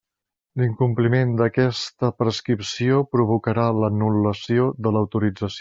L'incompliment 0.61 1.35
d'aquesta 1.41 2.11
prescripció 2.23 3.05
provocarà 3.15 3.69
l'anul·lació 3.85 4.69
de 4.87 4.97
l'autorització. 4.99 5.49